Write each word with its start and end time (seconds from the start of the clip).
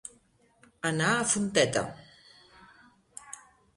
Anar 0.89 1.11
a 1.17 1.27
Fonteta. 1.33 1.85